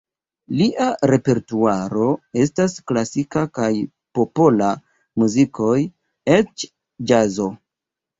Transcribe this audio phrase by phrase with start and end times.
[0.59, 2.07] Lia repertuaro
[2.43, 3.69] estas klasika kaj
[4.21, 4.71] popola
[5.25, 5.75] muzikoj,
[6.37, 6.67] eĉ
[7.13, 7.47] ĵazo.